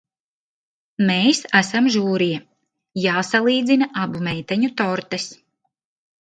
[1.09, 2.39] Mēs esam žūrija,
[3.03, 5.29] jāsalīdzina abu meiteņu tortes.